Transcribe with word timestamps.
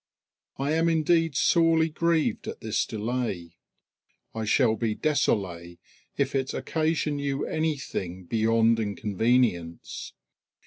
I 0.57 0.71
am 0.71 0.89
indeed 0.89 1.35
sorely 1.35 1.87
grieved 1.89 2.47
at 2.47 2.61
this 2.61 2.87
delay. 2.87 3.57
I 4.33 4.45
shall 4.45 4.75
be 4.75 4.95
désolé 4.95 5.77
if 6.17 6.33
it 6.33 6.55
occasion 6.55 7.19
you 7.19 7.45
anything 7.45 8.23
beyond 8.25 8.79
inconvenience. 8.79 10.13